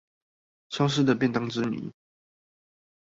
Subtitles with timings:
[0.69, 1.91] 消失的便當之謎